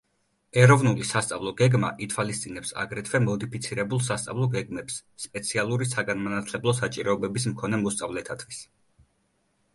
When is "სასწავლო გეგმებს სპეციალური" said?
4.09-5.89